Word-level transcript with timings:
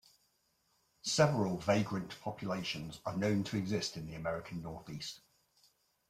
Several 1.03 1.57
vagrant 1.59 2.19
populations 2.21 3.01
are 3.05 3.15
known 3.15 3.43
to 3.43 3.55
exist 3.57 3.97
in 3.97 4.07
the 4.07 4.15
American 4.15 4.63
Northeast. 4.63 5.19